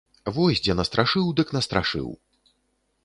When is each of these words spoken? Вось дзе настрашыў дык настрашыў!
Вось 0.35 0.61
дзе 0.67 0.73
настрашыў 0.79 1.29
дык 1.41 1.47
настрашыў! 1.59 2.09